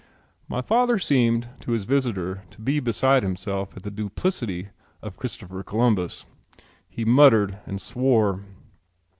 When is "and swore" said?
7.67-8.43